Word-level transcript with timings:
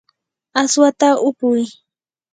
aswata 0.61 1.09
upuy. 1.27 1.61